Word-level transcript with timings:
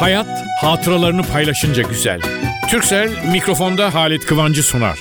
Hayat 0.00 0.46
hatıralarını 0.60 1.22
paylaşınca 1.22 1.82
güzel. 1.82 2.20
Türksel 2.70 3.30
mikrofonda 3.32 3.94
Halit 3.94 4.26
Kıvancı 4.26 4.62
sunar. 4.62 4.98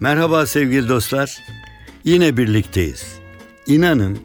Merhaba 0.00 0.46
sevgili 0.46 0.88
dostlar. 0.88 1.38
Yine 2.04 2.36
birlikteyiz. 2.36 3.06
İnanın 3.66 4.18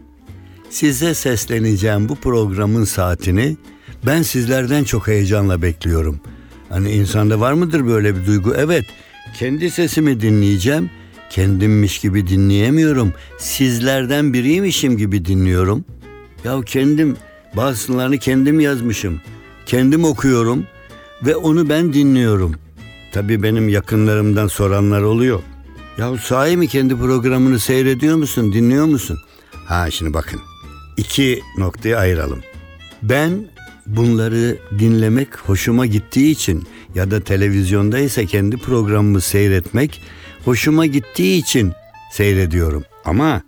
size 0.70 1.14
sesleneceğim 1.14 2.10
bu 2.10 2.16
programın 2.16 2.84
saatini 2.84 3.58
ben 4.06 4.22
sizlerden 4.22 4.84
çok 4.84 5.08
heyecanla 5.08 5.62
bekliyorum. 5.62 6.20
Hani 6.70 6.92
insanda 6.92 7.40
var 7.40 7.54
mıdır 7.54 7.88
böyle 7.88 8.16
bir 8.16 8.26
duygu? 8.26 8.56
Evet. 8.58 8.86
Kendi 9.40 9.72
sesimi 9.72 10.22
dinleyeceğim. 10.22 10.90
Kendimmiş 11.32 12.00
gibi 12.00 12.28
dinleyemiyorum. 12.28 13.14
Sizlerden 13.38 14.34
biriymişim 14.34 14.98
gibi 14.98 15.26
dinliyorum. 15.26 15.86
Ya 16.44 16.62
kendim 16.62 17.18
bazılarını 17.58 18.18
kendim 18.18 18.60
yazmışım. 18.60 19.22
Kendim 19.66 20.04
okuyorum 20.04 20.66
ve 21.26 21.36
onu 21.36 21.70
ben 21.70 21.94
dinliyorum. 21.94 22.56
Tabii 23.14 23.44
benim 23.44 23.70
yakınlarımdan 23.70 24.48
soranlar 24.48 25.02
oluyor. 25.02 25.40
Ya 25.98 26.18
sahi 26.18 26.58
mi 26.58 26.68
kendi 26.68 26.98
programını 26.98 27.60
seyrediyor 27.60 28.16
musun, 28.16 28.54
dinliyor 28.54 28.86
musun? 28.86 29.20
Ha 29.66 29.92
şimdi 29.92 30.14
bakın. 30.14 30.40
iki 30.98 31.42
noktaya 31.58 31.98
ayıralım. 31.98 32.40
Ben 33.04 33.32
bunları 33.88 34.58
dinlemek 34.80 35.38
hoşuma 35.38 35.86
gittiği 35.86 36.32
için 36.32 36.68
ya 36.96 37.12
da 37.12 37.20
televizyonda 37.20 38.00
ise 38.00 38.26
kendi 38.26 38.58
programımı 38.58 39.22
seyretmek 39.22 40.02
hoşuma 40.46 40.86
gittiği 40.86 41.38
için 41.38 41.74
seyrediyorum. 42.12 42.84
Ama 43.06 43.42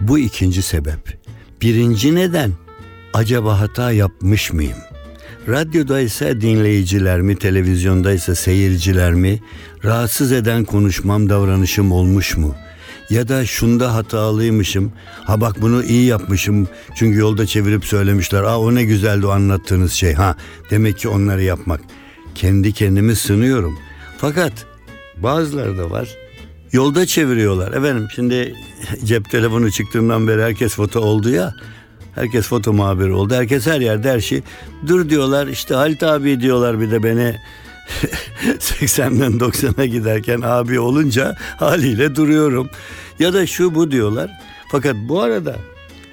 bu 0.00 0.18
ikinci 0.18 0.62
sebep. 0.62 1.20
Birinci 1.62 2.14
neden 2.14 2.52
acaba 3.14 3.60
hata 3.60 3.92
yapmış 3.92 4.52
mıyım? 4.52 4.78
Radyoda 5.48 6.00
ise 6.00 6.40
dinleyiciler 6.40 7.20
mi, 7.20 7.36
televizyonda 7.36 8.12
ise 8.12 8.34
seyirciler 8.34 9.12
mi 9.12 9.40
rahatsız 9.84 10.32
eden 10.32 10.64
konuşmam, 10.64 11.28
davranışım 11.28 11.92
olmuş 11.92 12.36
mu? 12.36 12.54
Ya 13.10 13.28
da 13.28 13.46
şunda 13.46 13.94
hatalıymışım. 13.94 14.92
Ha 15.24 15.40
bak 15.40 15.62
bunu 15.62 15.84
iyi 15.84 16.04
yapmışım. 16.06 16.68
Çünkü 16.94 17.18
yolda 17.18 17.46
çevirip 17.46 17.84
söylemişler. 17.84 18.42
Aa 18.42 18.60
o 18.60 18.74
ne 18.74 18.84
güzeldi 18.84 19.26
o 19.26 19.30
anlattığınız 19.30 19.92
şey. 19.92 20.14
Ha 20.14 20.36
demek 20.70 20.98
ki 20.98 21.08
onları 21.08 21.42
yapmak. 21.42 21.80
Kendi 22.34 22.72
kendimi 22.72 23.16
sınıyorum. 23.16 23.78
Fakat 24.18 24.52
bazıları 25.16 25.78
da 25.78 25.90
var. 25.90 26.08
Yolda 26.72 27.06
çeviriyorlar. 27.06 27.72
Efendim 27.72 28.08
şimdi 28.14 28.54
cep 29.04 29.30
telefonu 29.30 29.70
çıktığından 29.70 30.28
beri 30.28 30.42
herkes 30.42 30.74
foto 30.74 31.00
oldu 31.00 31.30
ya. 31.30 31.54
Herkes 32.14 32.46
foto 32.46 32.72
muhabiri 32.72 33.12
oldu. 33.12 33.34
Herkes 33.34 33.66
her 33.66 33.80
yerde 33.80 34.10
her 34.10 34.20
şey. 34.20 34.42
Dur 34.86 35.08
diyorlar 35.08 35.46
işte 35.46 35.74
Halit 35.74 36.02
abi 36.02 36.40
diyorlar 36.40 36.80
bir 36.80 36.90
de 36.90 37.02
beni 37.02 37.36
80'den 38.44 39.32
90'a 39.32 39.84
giderken 39.84 40.40
abi 40.44 40.80
olunca 40.80 41.36
haliyle 41.38 42.16
duruyorum. 42.16 42.70
Ya 43.18 43.32
da 43.32 43.46
şu 43.46 43.74
bu 43.74 43.90
diyorlar. 43.90 44.30
Fakat 44.72 44.96
bu 45.08 45.20
arada 45.20 45.56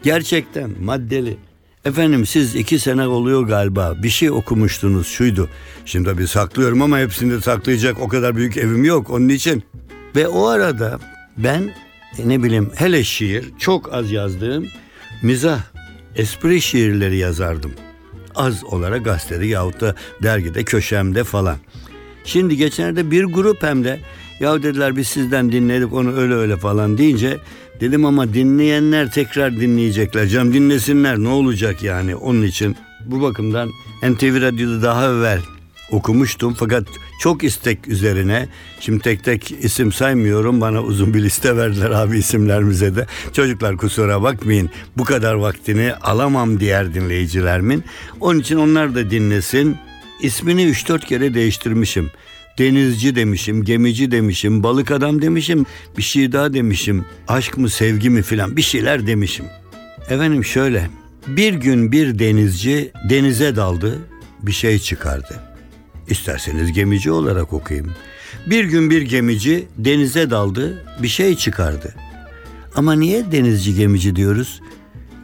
gerçekten 0.03 0.71
maddeli. 0.81 1.37
Efendim 1.85 2.25
siz 2.25 2.55
iki 2.55 2.79
sene 2.79 3.07
oluyor 3.07 3.47
galiba 3.47 3.95
bir 4.03 4.09
şey 4.09 4.31
okumuştunuz 4.31 5.07
şuydu. 5.07 5.49
Şimdi 5.85 6.09
tabii 6.09 6.27
saklıyorum 6.27 6.81
ama 6.81 6.99
hepsini 6.99 7.31
de 7.31 7.41
saklayacak 7.41 7.99
o 8.01 8.07
kadar 8.07 8.35
büyük 8.35 8.57
evim 8.57 8.83
yok 8.83 9.09
onun 9.09 9.29
için. 9.29 9.63
Ve 10.15 10.27
o 10.27 10.45
arada 10.45 10.99
ben 11.37 11.61
e, 12.17 12.29
ne 12.29 12.43
bileyim 12.43 12.71
hele 12.75 13.03
şiir 13.03 13.45
çok 13.59 13.93
az 13.93 14.11
yazdığım 14.11 14.67
mizah 15.23 15.59
espri 16.15 16.61
şiirleri 16.61 17.17
yazardım. 17.17 17.71
Az 18.35 18.63
olarak 18.63 19.05
gazetede 19.05 19.45
yahut 19.45 19.81
da 19.81 19.95
dergide 20.23 20.63
köşemde 20.63 21.23
falan. 21.23 21.57
Şimdi 22.25 22.57
geçenlerde 22.57 23.11
bir 23.11 23.23
grup 23.23 23.63
hem 23.63 23.83
de 23.83 23.99
ya 24.39 24.63
dediler 24.63 24.95
biz 24.95 25.07
sizden 25.07 25.51
dinledik 25.51 25.93
onu 25.93 26.15
öyle 26.15 26.33
öyle 26.33 26.57
falan 26.57 26.97
deyince 26.97 27.37
dedim 27.79 28.05
ama 28.05 28.33
dinleyenler 28.33 29.11
tekrar 29.11 29.59
dinleyecekler. 29.59 30.27
Canım 30.27 30.53
dinlesinler 30.53 31.17
ne 31.17 31.27
olacak 31.27 31.83
yani 31.83 32.15
onun 32.15 32.43
için 32.43 32.75
bu 33.05 33.21
bakımdan 33.21 33.69
NTV 34.03 34.41
Radyo'da 34.41 34.81
daha 34.81 35.05
evvel 35.05 35.41
okumuştum 35.91 36.53
fakat 36.53 36.87
çok 37.21 37.43
istek 37.43 37.87
üzerine 37.87 38.47
şimdi 38.79 38.99
tek 38.99 39.23
tek 39.23 39.51
isim 39.51 39.91
saymıyorum 39.91 40.61
bana 40.61 40.81
uzun 40.81 41.13
bir 41.13 41.23
liste 41.23 41.57
verdiler 41.57 41.89
abi 41.89 42.17
isimlerimize 42.17 42.95
de 42.95 43.05
çocuklar 43.33 43.77
kusura 43.77 44.21
bakmayın 44.21 44.69
bu 44.97 45.03
kadar 45.03 45.33
vaktini 45.33 45.93
alamam 45.93 46.59
diğer 46.59 46.93
dinleyicilerimin 46.93 47.83
onun 48.19 48.39
için 48.39 48.57
onlar 48.57 48.95
da 48.95 49.11
dinlesin 49.11 49.77
ismini 50.21 50.63
3-4 50.63 50.99
kere 50.99 51.33
değiştirmişim 51.33 52.11
denizci 52.57 53.15
demişim, 53.15 53.63
gemici 53.63 54.11
demişim, 54.11 54.63
balık 54.63 54.91
adam 54.91 55.21
demişim, 55.21 55.65
bir 55.97 56.03
şey 56.03 56.31
daha 56.31 56.53
demişim, 56.53 57.05
aşk 57.27 57.57
mı 57.57 57.69
sevgi 57.69 58.09
mi 58.09 58.21
filan 58.21 58.57
bir 58.57 58.61
şeyler 58.61 59.07
demişim. 59.07 59.45
Efendim 60.09 60.45
şöyle, 60.45 60.89
bir 61.27 61.53
gün 61.53 61.91
bir 61.91 62.19
denizci 62.19 62.91
denize 63.09 63.55
daldı, 63.55 63.99
bir 64.41 64.51
şey 64.51 64.79
çıkardı. 64.79 65.39
İsterseniz 66.09 66.71
gemici 66.73 67.11
olarak 67.11 67.53
okuyayım. 67.53 67.93
Bir 68.45 68.63
gün 68.63 68.89
bir 68.89 69.01
gemici 69.01 69.67
denize 69.77 70.29
daldı, 70.29 70.85
bir 71.03 71.07
şey 71.07 71.35
çıkardı. 71.35 71.95
Ama 72.75 72.93
niye 72.93 73.31
denizci 73.31 73.75
gemici 73.75 74.15
diyoruz? 74.15 74.61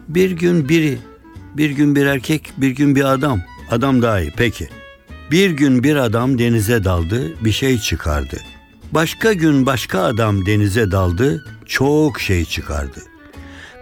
Bir 0.07 0.31
gün 0.31 0.69
biri, 0.69 0.97
bir 1.57 1.69
gün 1.69 1.95
bir 1.95 2.05
erkek, 2.05 2.53
bir 2.57 2.69
gün 2.69 2.95
bir 2.95 3.13
adam. 3.13 3.41
Adam 3.71 4.01
daha 4.01 4.21
iyi, 4.21 4.33
peki. 4.37 4.69
Bir 5.31 5.49
gün 5.49 5.83
bir 5.83 5.95
adam 5.95 6.39
denize 6.39 6.83
daldı, 6.83 7.43
bir 7.45 7.51
şey 7.51 7.79
çıkardı. 7.79 8.37
Başka 8.91 9.33
gün 9.33 9.65
başka 9.65 10.01
adam 10.01 10.45
denize 10.45 10.91
daldı, 10.91 11.45
çok 11.65 12.19
şey 12.21 12.45
çıkardı. 12.45 12.99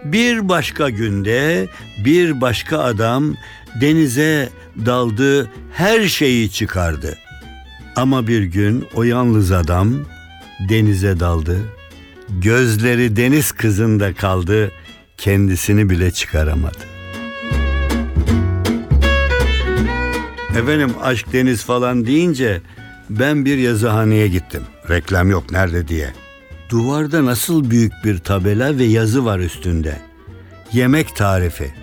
Bir 0.04 0.48
başka 0.48 0.90
günde 0.90 1.68
bir 2.04 2.40
başka 2.40 2.78
adam 2.78 3.34
denize 3.80 4.48
daldı, 4.86 5.50
her 5.72 6.08
şeyi 6.08 6.50
çıkardı. 6.50 7.18
Ama 7.96 8.26
bir 8.26 8.42
gün 8.42 8.84
o 8.94 9.02
yalnız 9.02 9.52
adam 9.52 9.94
denize 10.68 11.20
daldı. 11.20 11.58
Gözleri 12.28 13.16
deniz 13.16 13.52
kızında 13.52 14.14
kaldı, 14.14 14.72
kendisini 15.16 15.90
bile 15.90 16.10
çıkaramadı. 16.10 16.78
Efendim 20.58 20.90
aşk 21.02 21.32
deniz 21.32 21.64
falan 21.64 22.06
deyince 22.06 22.60
ben 23.10 23.44
bir 23.44 23.58
yazıhaneye 23.58 24.28
gittim. 24.28 24.62
Reklam 24.90 25.30
yok 25.30 25.50
nerede 25.50 25.88
diye. 25.88 26.12
Duvarda 26.72 27.24
nasıl 27.24 27.70
büyük 27.70 27.92
bir 28.04 28.18
tabela 28.18 28.78
ve 28.78 28.84
yazı 28.84 29.24
var 29.24 29.38
üstünde. 29.38 29.98
Yemek 30.72 31.16
tarifi. 31.16 31.74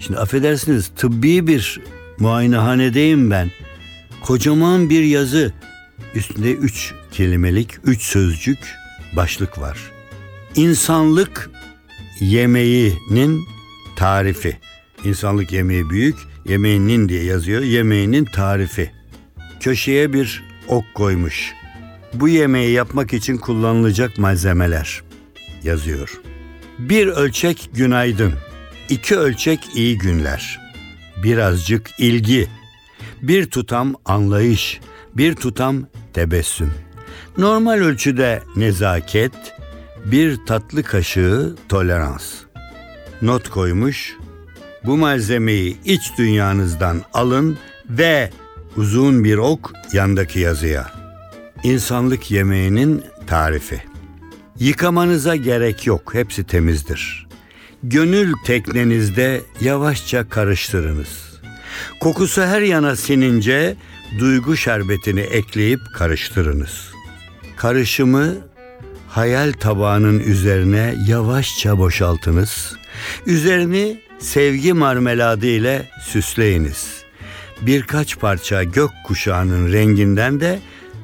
Şimdi 0.00 0.18
affedersiniz 0.18 0.90
tıbbi 0.96 1.46
bir 1.46 1.80
muayenehanedeyim 2.18 3.30
ben. 3.30 3.50
Kocaman 4.22 4.90
bir 4.90 5.02
yazı. 5.02 5.52
Üstünde 6.14 6.52
üç 6.52 6.94
kelimelik, 7.12 7.70
üç 7.84 8.02
sözcük 8.02 8.58
başlık 9.16 9.60
var. 9.60 9.78
İnsanlık 10.54 11.50
yemeğinin 12.20 13.44
tarifi. 13.96 14.58
İnsanlık 15.04 15.52
yemeği 15.52 15.90
büyük, 15.90 16.16
yemeğinin 16.44 17.08
diye 17.08 17.24
yazıyor. 17.24 17.62
Yemeğinin 17.62 18.24
tarifi. 18.24 18.90
Köşeye 19.60 20.12
bir 20.12 20.42
ok 20.68 20.84
koymuş. 20.94 21.57
Bu 22.14 22.28
yemeği 22.28 22.70
yapmak 22.70 23.12
için 23.12 23.36
kullanılacak 23.36 24.18
malzemeler 24.18 25.02
yazıyor. 25.62 26.20
Bir 26.78 27.06
ölçek 27.06 27.70
günaydın. 27.74 28.32
iki 28.88 29.16
ölçek 29.16 29.60
iyi 29.74 29.98
günler. 29.98 30.60
Birazcık 31.22 31.90
ilgi. 31.98 32.48
Bir 33.22 33.50
tutam 33.50 33.94
anlayış. 34.04 34.80
Bir 35.14 35.34
tutam 35.34 35.86
tebessüm. 36.12 36.74
Normal 37.38 37.78
ölçüde 37.78 38.42
nezaket. 38.56 39.32
Bir 40.04 40.36
tatlı 40.46 40.82
kaşığı 40.82 41.56
tolerans. 41.68 42.34
Not 43.22 43.48
koymuş. 43.48 44.16
Bu 44.84 44.96
malzemeyi 44.96 45.76
iç 45.84 46.02
dünyanızdan 46.18 47.02
alın 47.12 47.58
ve 47.90 48.30
uzun 48.76 49.24
bir 49.24 49.36
ok 49.36 49.72
yandaki 49.92 50.40
yazıya. 50.40 50.97
İnsanlık 51.62 52.30
yemeğinin 52.30 53.02
tarifi. 53.26 53.82
Yıkamanıza 54.58 55.36
gerek 55.36 55.86
yok, 55.86 56.14
hepsi 56.14 56.44
temizdir. 56.44 57.26
Gönül 57.82 58.32
teknenizde 58.44 59.40
yavaşça 59.60 60.28
karıştırınız. 60.28 61.40
Kokusu 62.00 62.42
her 62.42 62.60
yana 62.60 62.96
sinince 62.96 63.76
duygu 64.18 64.56
şerbetini 64.56 65.20
ekleyip 65.20 65.80
karıştırınız. 65.94 66.92
Karışımı 67.56 68.34
hayal 69.08 69.52
tabağının 69.52 70.20
üzerine 70.20 70.94
yavaşça 71.06 71.78
boşaltınız. 71.78 72.76
Üzerini 73.26 74.00
sevgi 74.18 74.72
marmeladı 74.72 75.46
ile 75.46 75.88
süsleyiniz. 76.02 76.98
Birkaç 77.60 78.18
parça 78.18 78.62
gök 78.62 78.90
kuşağının 79.04 79.72
renginden 79.72 80.40
de 80.40 80.58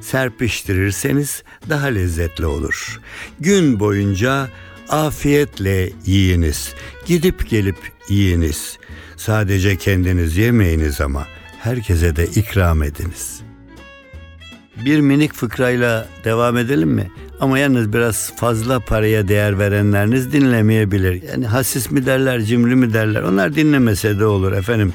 serpiştirirseniz 0.05 1.43
daha 1.69 1.87
lezzetli 1.87 2.45
olur. 2.45 2.99
Gün 3.39 3.79
boyunca 3.79 4.49
afiyetle 4.89 5.89
yiyiniz. 6.05 6.73
Gidip 7.05 7.49
gelip 7.49 7.77
yiyiniz. 8.09 8.77
Sadece 9.17 9.75
kendiniz 9.77 10.37
yemeyiniz 10.37 11.01
ama 11.01 11.27
herkese 11.59 12.15
de 12.15 12.25
ikram 12.25 12.83
ediniz. 12.83 13.41
Bir 14.85 14.99
minik 14.99 15.33
fıkrayla 15.33 16.07
devam 16.23 16.57
edelim 16.57 16.89
mi? 16.89 17.11
Ama 17.39 17.59
yalnız 17.59 17.93
biraz 17.93 18.33
fazla 18.35 18.79
paraya 18.79 19.27
değer 19.27 19.59
verenleriniz 19.59 20.33
dinlemeyebilir. 20.33 21.23
Yani 21.23 21.47
hassiz 21.47 21.91
mi 21.91 22.05
derler, 22.05 22.41
cimri 22.41 22.75
mi 22.75 22.93
derler. 22.93 23.21
Onlar 23.21 23.55
dinlemese 23.55 24.19
de 24.19 24.25
olur 24.25 24.51
efendim. 24.51 24.93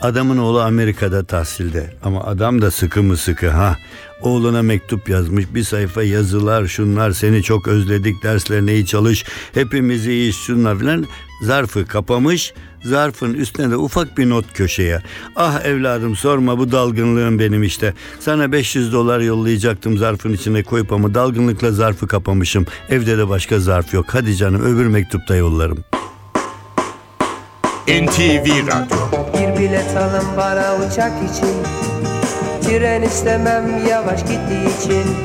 Adamın 0.00 0.38
oğlu 0.38 0.60
Amerika'da 0.60 1.24
tahsilde 1.24 1.94
ama 2.02 2.24
adam 2.24 2.62
da 2.62 2.70
sıkı 2.70 3.02
mı 3.02 3.16
sıkı 3.16 3.50
ha. 3.50 3.76
Oğluna 4.20 4.62
mektup 4.62 5.08
yazmış 5.08 5.44
bir 5.54 5.62
sayfa 5.62 6.02
yazılar 6.02 6.66
şunlar 6.66 7.12
seni 7.12 7.42
çok 7.42 7.68
özledik 7.68 8.22
derslerine 8.22 8.74
iyi 8.74 8.86
çalış 8.86 9.24
hepimizi 9.54 10.12
iyi 10.12 10.32
şunlar 10.32 10.78
filan 10.78 11.06
zarfı 11.42 11.86
kapamış 11.86 12.54
zarfın 12.84 13.34
üstüne 13.34 13.70
de 13.70 13.76
ufak 13.76 14.18
bir 14.18 14.30
not 14.30 14.52
köşeye. 14.54 15.02
Ah 15.36 15.64
evladım 15.64 16.16
sorma 16.16 16.58
bu 16.58 16.72
dalgınlığım 16.72 17.38
benim 17.38 17.62
işte. 17.62 17.94
Sana 18.20 18.52
500 18.52 18.92
dolar 18.92 19.20
yollayacaktım 19.20 19.98
zarfın 19.98 20.32
içine 20.32 20.62
koyup 20.62 20.92
ama 20.92 21.14
dalgınlıkla 21.14 21.72
zarfı 21.72 22.06
kapamışım. 22.06 22.66
Evde 22.88 23.18
de 23.18 23.28
başka 23.28 23.60
zarf 23.60 23.94
yok. 23.94 24.06
Hadi 24.08 24.36
canım 24.36 24.62
öbür 24.62 24.86
mektupta 24.86 25.36
yollarım. 25.36 25.84
NTV 27.88 28.66
Radyo 28.66 28.96
Bir 29.34 29.60
bilet 29.60 29.96
alın 29.96 30.36
bana 30.36 30.76
uçak 30.76 31.30
için 31.30 31.48
Tren 32.64 33.02
istemem 33.02 33.86
yavaş 33.88 34.20
gittiği 34.20 34.78
için. 34.78 35.16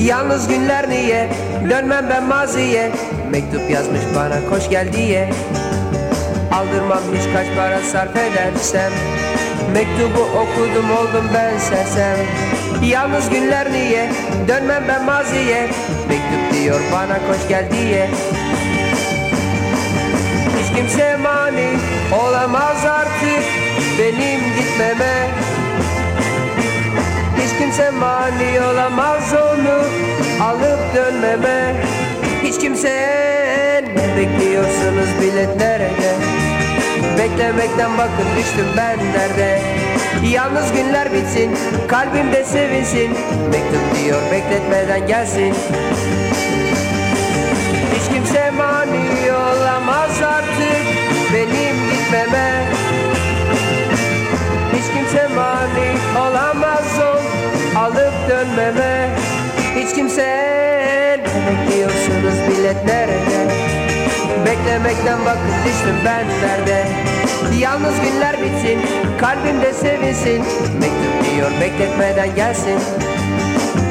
Yalnız 0.00 0.48
günler 0.48 0.90
niye? 0.90 1.28
Dönmem 1.70 2.06
ben 2.10 2.24
maziye. 2.24 2.92
Mektup 3.30 3.70
yazmış 3.70 4.00
bana 4.16 4.50
koş 4.50 4.70
gel 4.70 4.92
diye. 4.92 5.30
Aldırmam 6.52 7.02
hiç 7.14 7.32
kaç 7.34 7.46
para 7.56 7.80
sarf 7.80 8.16
edersem. 8.16 8.92
Mektubu 9.72 10.20
okudum 10.20 10.90
oldum 10.90 11.30
ben 11.34 11.58
sersem. 11.58 12.16
Yalnız 12.84 13.30
günler 13.30 13.72
niye? 13.72 14.10
Dönmem 14.48 14.84
ben 14.88 15.04
maziye. 15.04 15.68
Mektup 16.08 16.54
diyor 16.54 16.80
bana 16.92 17.14
koş 17.14 17.48
gel 17.48 17.64
diye. 17.70 18.08
Hiç 20.58 20.76
kimse 20.76 21.16
mani 21.16 21.68
olamaz 22.12 22.84
artık 22.84 23.44
benim 23.98 24.40
gitmeme 24.58 25.45
Hiç 27.56 27.62
kimse 27.62 27.90
mani 27.90 28.60
olamaz 28.60 29.34
onu 29.34 29.78
alıp 30.44 30.94
dönmeme. 30.94 31.74
Hiç 32.42 32.58
kimse 32.58 32.90
ne 33.96 34.16
bekliyorsunuz 34.16 35.08
bilet 35.22 35.56
nerede? 35.56 36.14
Beklemekten 37.18 37.98
bakın 37.98 38.26
düştüm 38.38 38.66
ben 38.76 38.98
nerede? 38.98 39.60
Yalnız 40.32 40.72
günler 40.72 41.12
bitsin 41.12 41.50
kalbimde 41.88 42.44
sevinsin. 42.44 43.10
Mektup 43.50 44.04
diyor 44.04 44.20
bekletmeden 44.32 45.06
gelsin. 45.06 45.54
Hiç 47.94 48.14
kimse 48.14 48.50
mani 48.50 49.32
olamaz 49.32 50.22
artık 50.22 50.86
benim 51.34 51.76
gitmeme. 51.90 52.62
Hiç 54.72 54.94
kimse 54.94 55.28
mani 55.28 55.96
olamaz 56.18 56.95
ol 56.95 56.95
alıp 57.86 58.14
dönmeme. 58.30 59.08
Hiç 59.76 59.94
kimse 59.94 60.26
bekliyorsunuz 61.46 62.34
bilet 62.48 62.84
nerede 62.84 63.46
Beklemekten 64.46 65.18
bakın 65.24 65.54
düştüm 65.66 65.96
ben 66.04 66.24
nerede 66.26 66.84
Yalnız 67.58 67.94
günler 68.00 68.36
bitsin 68.42 68.80
kalbimde 69.20 69.72
sevinsin. 69.72 70.38
Mektup 70.80 71.34
diyor 71.34 71.50
bekletmeden 71.60 72.34
gelsin. 72.34 72.78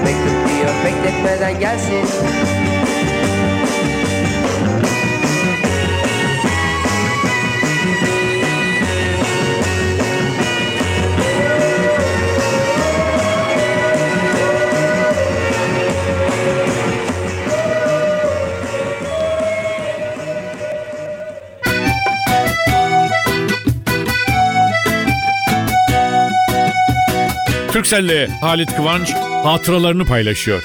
Mektup 0.03 0.50
diyor 0.50 0.74
bekletmeden 0.86 1.59
gelsin 1.59 2.06
Türkcell'le 27.86 28.28
Halit 28.42 28.76
Kıvanç 28.76 29.14
hatıralarını 29.44 30.06
paylaşıyor. 30.06 30.64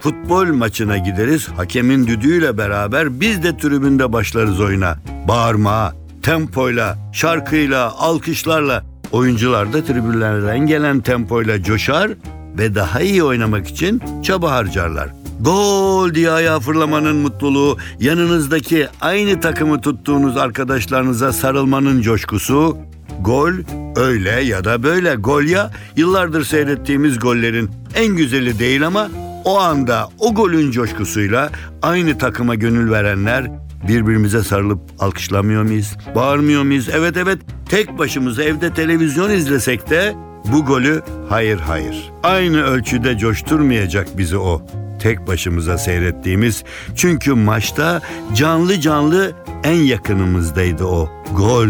Futbol 0.00 0.46
maçına 0.46 0.98
gideriz. 0.98 1.48
Hakemin 1.48 2.06
düdüğüyle 2.06 2.58
beraber 2.58 3.20
biz 3.20 3.42
de 3.42 3.56
tribünde 3.56 4.12
başlarız 4.12 4.60
oyuna. 4.60 4.96
Bağırma, 5.28 5.94
tempoyla, 6.22 6.98
şarkıyla, 7.12 7.92
alkışlarla. 7.98 8.84
Oyuncular 9.12 9.72
da 9.72 9.84
tribünlerden 9.84 10.58
gelen 10.58 11.00
tempoyla 11.00 11.62
coşar 11.62 12.10
ve 12.58 12.74
daha 12.74 13.00
iyi 13.00 13.24
oynamak 13.24 13.68
için 13.68 14.02
çaba 14.22 14.50
harcarlar. 14.50 15.08
Gol 15.40 16.14
diye 16.14 16.30
ayağa 16.30 16.60
fırlamanın 16.60 17.16
mutluluğu, 17.16 17.78
yanınızdaki 18.00 18.88
aynı 19.00 19.40
takımı 19.40 19.80
tuttuğunuz 19.80 20.36
arkadaşlarınıza 20.36 21.32
sarılmanın 21.32 22.02
coşkusu, 22.02 22.76
Gol 23.24 23.52
öyle 23.96 24.30
ya 24.30 24.64
da 24.64 24.82
böyle 24.82 25.14
gol 25.14 25.42
ya 25.42 25.70
yıllardır 25.96 26.44
seyrettiğimiz 26.44 27.18
gollerin 27.18 27.70
en 27.94 28.16
güzeli 28.16 28.58
değil 28.58 28.86
ama 28.86 29.08
o 29.44 29.58
anda 29.58 30.08
o 30.18 30.34
golün 30.34 30.70
coşkusuyla 30.70 31.50
aynı 31.82 32.18
takıma 32.18 32.54
gönül 32.54 32.90
verenler 32.90 33.50
birbirimize 33.88 34.42
sarılıp 34.42 34.80
alkışlamıyor 34.98 35.62
muyuz? 35.62 35.96
Bağırmıyor 36.14 36.62
muyuz? 36.62 36.88
Evet 36.92 37.16
evet 37.16 37.38
tek 37.68 37.98
başımıza 37.98 38.42
evde 38.42 38.74
televizyon 38.74 39.30
izlesek 39.30 39.90
de 39.90 40.14
bu 40.52 40.64
golü 40.64 41.02
hayır 41.28 41.58
hayır. 41.58 42.10
Aynı 42.22 42.62
ölçüde 42.62 43.18
coşturmayacak 43.18 44.18
bizi 44.18 44.36
o 44.38 44.62
tek 45.00 45.26
başımıza 45.26 45.78
seyrettiğimiz 45.78 46.64
çünkü 46.96 47.34
maçta 47.34 48.00
canlı 48.34 48.80
canlı 48.80 49.32
en 49.64 49.74
yakınımızdaydı 49.76 50.84
o 50.84 51.08
gol 51.36 51.68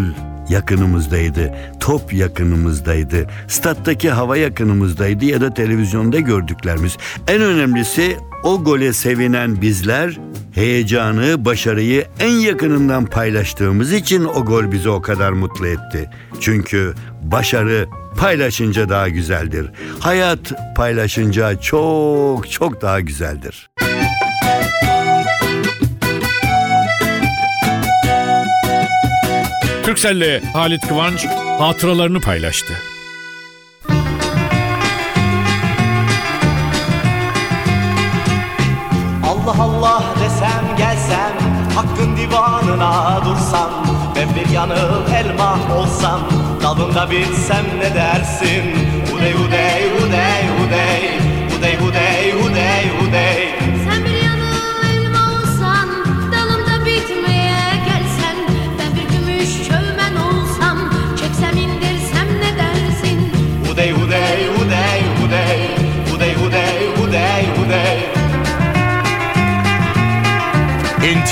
yakınımızdaydı. 0.49 1.55
Top 1.81 2.13
yakınımızdaydı. 2.13 3.27
Stat'taki 3.49 4.11
hava 4.11 4.37
yakınımızdaydı 4.37 5.25
ya 5.25 5.41
da 5.41 5.55
televizyonda 5.55 6.21
gördüklerimiz. 6.21 6.97
En 7.29 7.43
önemlisi 7.43 8.17
o 8.43 8.65
gole 8.65 8.93
sevinen 8.93 9.63
bizler 9.63 10.19
heyecanı, 10.55 11.45
başarıyı 11.45 12.07
en 12.21 12.31
yakınından 12.31 13.07
paylaştığımız 13.07 13.93
için 13.93 14.25
o 14.25 14.45
gol 14.45 14.73
bizi 14.73 14.89
o 14.89 15.03
kadar 15.03 15.33
mutlu 15.33 15.67
etti. 15.67 16.11
Çünkü 16.41 16.95
başarı 17.23 17.87
paylaşınca 18.17 18.89
daha 18.89 19.09
güzeldir. 19.09 19.71
Hayat 20.01 20.53
paylaşınca 20.77 21.61
çok 21.61 22.51
çok 22.51 22.83
daha 22.83 23.01
güzeldir. 23.01 23.71
Türkcell'le 29.93 30.41
Halit 30.53 30.89
Kıvanç 30.89 31.27
hatıralarını 31.59 32.21
paylaştı. 32.21 32.75
Allah 39.25 39.63
Allah 39.63 40.03
desem 40.25 40.77
gelsem 40.79 41.33
Hakkın 41.75 42.17
divanına 42.17 43.21
dursam 43.25 43.71
Ben 44.17 44.29
bir 44.35 44.51
yanıp 44.55 45.09
elma 45.15 45.59
olsam 45.77 46.21
Dalında 46.63 47.11
bitsem 47.11 47.65
ne 47.79 47.95
dersin 47.95 48.63
Hudey 49.13 49.33
hudey 49.33 49.62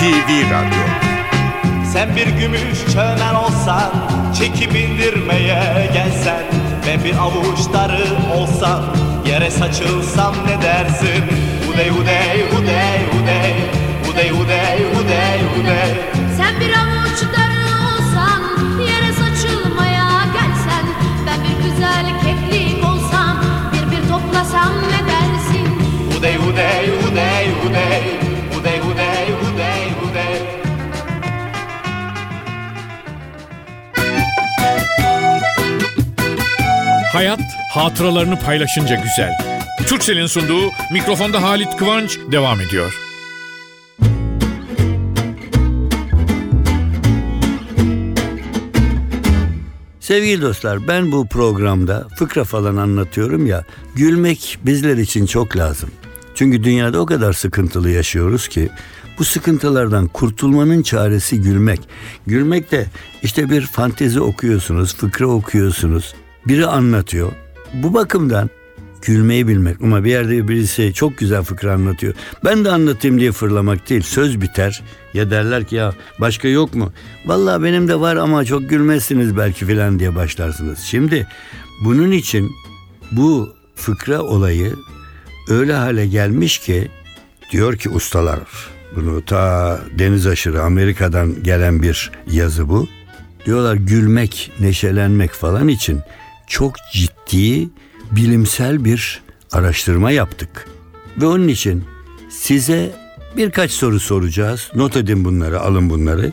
NTV 0.00 0.50
Radyo. 0.50 0.84
Sen 1.92 2.16
bir 2.16 2.26
gümüş 2.26 2.92
çömen 2.92 3.34
olsan 3.34 3.90
Çekip 4.38 4.76
indirmeye 4.76 5.90
gelsen 5.92 6.42
Ben 6.86 7.04
bir 7.04 7.16
avuç 7.16 7.58
darı 7.72 8.04
olsam 8.34 8.82
Yere 9.26 9.50
saçılsam 9.50 10.34
ne 10.46 10.62
dersin? 10.62 11.24
Udey 11.74 11.90
udey 11.90 12.44
udey 12.58 13.00
udey 13.20 13.54
Udey 14.10 14.30
udey 14.30 14.80
udey 15.00 15.40
udey 15.60 15.92
Sen 16.36 16.60
bir 16.60 16.72
avuç 16.72 17.20
darı 17.36 17.62
olsan 17.86 18.42
Yere 18.80 19.12
saçılmaya 19.12 20.08
gelsen 20.32 20.84
Ben 21.26 21.40
bir 21.44 21.64
güzel 21.64 22.06
keklik 22.22 22.84
olsam 22.84 23.36
Bir 23.72 23.90
bir 23.96 24.08
toplasam 24.08 24.72
ne 24.90 25.00
dersin? 25.12 25.68
Udey 26.18 26.36
udey 26.36 26.90
udey 27.08 27.46
udey 27.66 28.19
Hayat 37.12 37.40
hatıralarını 37.70 38.38
paylaşınca 38.38 38.94
güzel. 38.94 39.32
Türksel'in 39.86 40.26
sunduğu 40.26 40.70
mikrofonda 40.92 41.42
Halit 41.42 41.76
Kıvanç 41.76 42.18
devam 42.32 42.60
ediyor. 42.60 42.94
Sevgili 50.00 50.42
dostlar 50.42 50.88
ben 50.88 51.12
bu 51.12 51.26
programda 51.28 52.08
fıkra 52.16 52.44
falan 52.44 52.76
anlatıyorum 52.76 53.46
ya 53.46 53.64
gülmek 53.94 54.58
bizler 54.62 54.96
için 54.96 55.26
çok 55.26 55.56
lazım. 55.56 55.90
Çünkü 56.34 56.64
dünyada 56.64 57.00
o 57.00 57.06
kadar 57.06 57.32
sıkıntılı 57.32 57.90
yaşıyoruz 57.90 58.48
ki 58.48 58.70
bu 59.18 59.24
sıkıntılardan 59.24 60.06
kurtulmanın 60.06 60.82
çaresi 60.82 61.40
gülmek. 61.40 61.80
Gülmek 62.26 62.72
de 62.72 62.86
işte 63.22 63.50
bir 63.50 63.66
fantezi 63.66 64.20
okuyorsunuz, 64.20 64.96
fıkra 64.96 65.26
okuyorsunuz. 65.26 66.14
Biri 66.50 66.66
anlatıyor. 66.66 67.32
Bu 67.74 67.94
bakımdan 67.94 68.50
gülmeyi 69.02 69.48
bilmek 69.48 69.82
ama 69.82 70.04
bir 70.04 70.10
yerde 70.10 70.48
birisi 70.48 70.92
çok 70.94 71.18
güzel 71.18 71.42
fıkra 71.42 71.72
anlatıyor. 71.72 72.14
Ben 72.44 72.64
de 72.64 72.70
anlatayım 72.70 73.20
diye 73.20 73.32
fırlamak 73.32 73.90
değil. 73.90 74.02
Söz 74.02 74.40
biter 74.40 74.82
ya 75.14 75.30
derler 75.30 75.64
ki 75.64 75.76
ya 75.76 75.94
başka 76.20 76.48
yok 76.48 76.74
mu? 76.74 76.92
Vallahi 77.26 77.62
benim 77.62 77.88
de 77.88 78.00
var 78.00 78.16
ama 78.16 78.44
çok 78.44 78.70
gülmezsiniz 78.70 79.36
belki 79.36 79.66
filan 79.66 79.98
diye 79.98 80.14
başlarsınız. 80.14 80.78
Şimdi 80.78 81.26
bunun 81.84 82.10
için 82.10 82.50
bu 83.12 83.54
fıkra 83.74 84.22
olayı 84.22 84.74
öyle 85.48 85.74
hale 85.74 86.06
gelmiş 86.06 86.58
ki 86.58 86.88
diyor 87.52 87.76
ki 87.76 87.90
ustalar 87.90 88.40
bunu 88.96 89.24
ta 89.24 89.80
deniz 89.98 90.26
aşırı 90.26 90.62
Amerika'dan 90.62 91.42
gelen 91.42 91.82
bir 91.82 92.10
yazı 92.30 92.68
bu. 92.68 92.88
Diyorlar 93.46 93.74
gülmek, 93.74 94.52
neşelenmek 94.60 95.30
falan 95.30 95.68
için 95.68 96.00
çok 96.50 96.74
ciddi 96.92 97.68
bilimsel 98.10 98.84
bir 98.84 99.22
araştırma 99.52 100.10
yaptık. 100.10 100.66
Ve 101.20 101.26
onun 101.26 101.48
için 101.48 101.84
size 102.30 102.92
birkaç 103.36 103.70
soru 103.70 104.00
soracağız. 104.00 104.70
Not 104.74 104.96
edin 104.96 105.24
bunları, 105.24 105.60
alın 105.60 105.90
bunları 105.90 106.32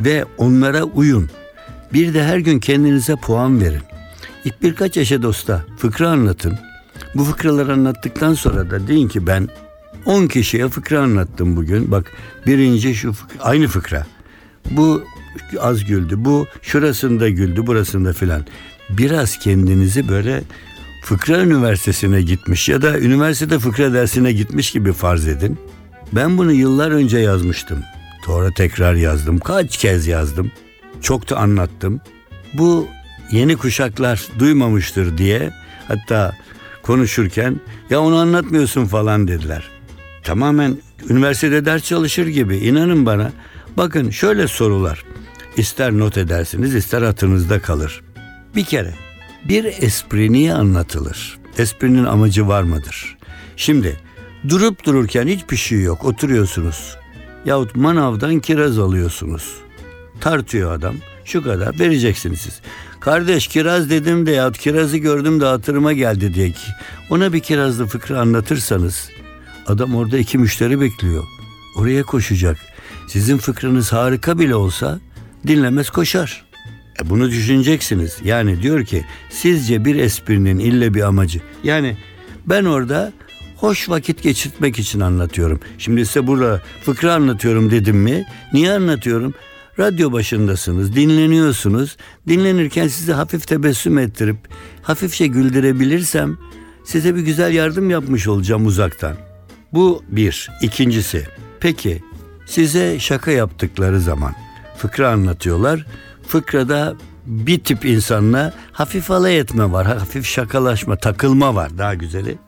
ve 0.00 0.24
onlara 0.38 0.82
uyun. 0.82 1.30
Bir 1.92 2.14
de 2.14 2.24
her 2.24 2.38
gün 2.38 2.60
kendinize 2.60 3.16
puan 3.16 3.60
verin. 3.60 3.82
İlk 4.44 4.62
birkaç 4.62 4.96
yaşa 4.96 5.22
dosta 5.22 5.64
fıkra 5.78 6.08
anlatın. 6.08 6.58
Bu 7.14 7.24
fıkraları 7.24 7.72
anlattıktan 7.72 8.34
sonra 8.34 8.70
da 8.70 8.88
deyin 8.88 9.08
ki 9.08 9.26
ben 9.26 9.48
10 10.06 10.26
kişiye 10.26 10.68
fıkra 10.68 11.00
anlattım 11.00 11.56
bugün. 11.56 11.90
Bak 11.90 12.12
birinci 12.46 12.94
şu 12.94 13.12
fıkra, 13.12 13.42
aynı 13.42 13.66
fıkra. 13.66 14.06
Bu 14.70 15.02
az 15.60 15.84
güldü, 15.84 16.14
bu 16.18 16.46
şurasında 16.62 17.28
güldü, 17.28 17.66
burasında 17.66 18.12
filan. 18.12 18.46
Biraz 18.90 19.38
kendinizi 19.38 20.08
böyle 20.08 20.42
fıkra 21.02 21.42
üniversitesine 21.42 22.22
gitmiş 22.22 22.68
ya 22.68 22.82
da 22.82 22.98
üniversitede 22.98 23.58
fıkra 23.58 23.92
dersine 23.92 24.32
gitmiş 24.32 24.70
gibi 24.70 24.92
farz 24.92 25.28
edin. 25.28 25.58
Ben 26.12 26.38
bunu 26.38 26.52
yıllar 26.52 26.90
önce 26.90 27.18
yazmıştım. 27.18 27.78
Sonra 28.26 28.50
tekrar 28.50 28.94
yazdım. 28.94 29.38
Kaç 29.38 29.76
kez 29.76 30.06
yazdım. 30.06 30.50
Çok 31.00 31.30
da 31.30 31.36
anlattım. 31.36 32.00
Bu 32.54 32.88
yeni 33.30 33.56
kuşaklar 33.56 34.28
duymamıştır 34.38 35.18
diye 35.18 35.50
hatta 35.88 36.36
konuşurken 36.82 37.60
ya 37.90 38.00
onu 38.00 38.16
anlatmıyorsun 38.16 38.86
falan 38.86 39.28
dediler. 39.28 39.68
Tamamen 40.22 40.76
üniversitede 41.08 41.64
ders 41.64 41.84
çalışır 41.84 42.26
gibi 42.26 42.56
inanın 42.56 43.06
bana. 43.06 43.32
Bakın 43.76 44.10
şöyle 44.10 44.48
sorular. 44.48 45.04
İster 45.56 45.92
not 45.92 46.18
edersiniz 46.18 46.74
ister 46.74 47.02
hatırınızda 47.02 47.58
kalır. 47.58 48.02
Bir 48.56 48.64
kere 48.64 48.94
bir 49.44 49.64
espri 49.64 50.32
niye 50.32 50.54
anlatılır? 50.54 51.38
Esprinin 51.58 52.04
amacı 52.04 52.48
var 52.48 52.62
mıdır? 52.62 53.16
Şimdi 53.56 53.96
durup 54.48 54.84
dururken 54.84 55.26
hiçbir 55.26 55.56
şey 55.56 55.82
yok 55.82 56.04
oturuyorsunuz. 56.04 56.96
Yahut 57.44 57.76
manavdan 57.76 58.40
kiraz 58.40 58.78
alıyorsunuz. 58.78 59.56
Tartıyor 60.20 60.72
adam 60.72 60.94
şu 61.24 61.42
kadar 61.42 61.78
vereceksiniz 61.78 62.40
siz. 62.40 62.60
Kardeş 63.00 63.46
kiraz 63.46 63.90
dedim 63.90 64.26
de 64.26 64.30
yahut 64.30 64.58
kirazı 64.58 64.96
gördüm 64.96 65.40
de 65.40 65.44
hatırıma 65.44 65.92
geldi 65.92 66.34
diye 66.34 66.50
ki 66.50 66.70
ona 67.10 67.32
bir 67.32 67.40
kirazlı 67.40 67.86
fıkra 67.86 68.20
anlatırsanız 68.20 69.10
adam 69.66 69.94
orada 69.94 70.18
iki 70.18 70.38
müşteri 70.38 70.80
bekliyor. 70.80 71.24
Oraya 71.76 72.02
koşacak. 72.02 72.56
Sizin 73.08 73.38
fıkranız 73.38 73.92
harika 73.92 74.38
bile 74.38 74.54
olsa 74.54 75.00
dinlemez 75.46 75.90
koşar. 75.90 76.43
E 77.02 77.10
bunu 77.10 77.30
düşüneceksiniz. 77.30 78.16
Yani 78.24 78.62
diyor 78.62 78.84
ki 78.84 79.04
sizce 79.30 79.84
bir 79.84 79.96
esprinin 79.96 80.58
ille 80.58 80.94
bir 80.94 81.02
amacı. 81.02 81.40
Yani 81.64 81.96
ben 82.46 82.64
orada 82.64 83.12
hoş 83.56 83.88
vakit 83.88 84.22
geçirtmek 84.22 84.78
için 84.78 85.00
anlatıyorum. 85.00 85.60
Şimdi 85.78 86.06
size 86.06 86.26
burada 86.26 86.62
fıkra 86.82 87.14
anlatıyorum 87.14 87.70
dedim 87.70 87.96
mi? 87.96 88.26
Niye 88.52 88.72
anlatıyorum? 88.72 89.34
Radyo 89.78 90.12
başındasınız, 90.12 90.96
dinleniyorsunuz. 90.96 91.96
Dinlenirken 92.28 92.88
sizi 92.88 93.12
hafif 93.12 93.46
tebessüm 93.46 93.98
ettirip 93.98 94.36
hafifçe 94.82 95.26
güldürebilirsem 95.26 96.38
size 96.84 97.14
bir 97.14 97.20
güzel 97.20 97.52
yardım 97.52 97.90
yapmış 97.90 98.28
olacağım 98.28 98.66
uzaktan. 98.66 99.16
Bu 99.72 100.02
bir. 100.08 100.50
İkincisi, 100.62 101.26
peki 101.60 102.02
size 102.46 103.00
şaka 103.00 103.30
yaptıkları 103.30 104.00
zaman 104.00 104.34
fıkra 104.78 105.08
anlatıyorlar. 105.08 105.86
Fıkrada 106.28 106.94
bir 107.26 107.60
tip 107.60 107.84
insanla 107.84 108.52
hafif 108.72 109.10
alay 109.10 109.38
etme 109.38 109.72
var, 109.72 109.86
hafif 109.86 110.26
şakalaşma, 110.26 110.96
takılma 110.96 111.54
var 111.54 111.78
daha 111.78 111.94
güzeli. 111.94 112.38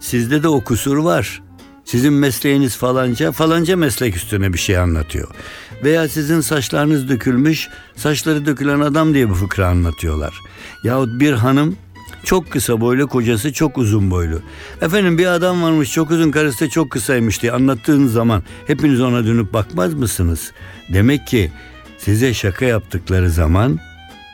Sizde 0.00 0.42
de 0.42 0.48
o 0.48 0.64
kusur 0.64 0.96
var. 0.96 1.42
Sizin 1.84 2.12
mesleğiniz 2.12 2.76
falanca, 2.76 3.32
falanca 3.32 3.76
meslek 3.76 4.16
üstüne 4.16 4.52
bir 4.52 4.58
şey 4.58 4.78
anlatıyor. 4.78 5.28
Veya 5.84 6.08
sizin 6.08 6.40
saçlarınız 6.40 7.08
dökülmüş, 7.08 7.68
saçları 7.96 8.46
dökülen 8.46 8.80
adam 8.80 9.14
diye 9.14 9.28
bir 9.28 9.34
fıkra 9.34 9.68
anlatıyorlar. 9.68 10.40
Yahut 10.84 11.20
bir 11.20 11.32
hanım 11.32 11.76
çok 12.24 12.50
kısa 12.50 12.80
boylu, 12.80 13.08
kocası 13.08 13.52
çok 13.52 13.78
uzun 13.78 14.10
boylu. 14.10 14.40
Efendim 14.80 15.18
bir 15.18 15.26
adam 15.26 15.62
varmış 15.62 15.92
çok 15.92 16.10
uzun, 16.10 16.30
karısı 16.30 16.64
da 16.64 16.68
çok 16.68 16.90
kısaymış 16.90 17.42
diye 17.42 17.52
anlattığınız 17.52 18.12
zaman 18.12 18.42
hepiniz 18.66 19.00
ona 19.00 19.26
dönüp 19.26 19.52
bakmaz 19.52 19.94
mısınız? 19.94 20.52
Demek 20.92 21.26
ki 21.26 21.52
size 22.04 22.34
şaka 22.34 22.64
yaptıkları 22.64 23.30
zaman 23.30 23.80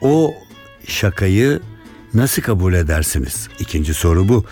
o 0.03 0.35
şakayı 0.87 1.61
nasıl 2.15 2.43
kabul 2.43 2.75
edersiniz? 2.75 3.49
İkinci 3.59 3.95
soru 3.95 4.29
bu. 4.29 4.45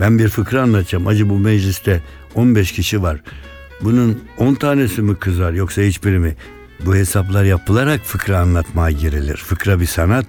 Ben 0.00 0.18
bir 0.18 0.28
fıkra 0.28 0.62
anlatacağım. 0.62 1.06
Acı 1.06 1.28
bu 1.28 1.38
mecliste 1.38 2.02
15 2.34 2.72
kişi 2.72 3.02
var. 3.02 3.20
Bunun 3.80 4.20
10 4.38 4.54
tanesi 4.54 5.02
mi 5.02 5.16
kızar 5.16 5.52
yoksa 5.52 5.82
hiçbiri 5.82 6.18
mi? 6.18 6.36
Bu 6.86 6.94
hesaplar 6.94 7.44
yapılarak 7.44 8.00
fıkra 8.04 8.38
anlatmaya 8.38 8.90
girilir. 8.90 9.36
Fıkra 9.36 9.80
bir 9.80 9.86
sanat. 9.86 10.26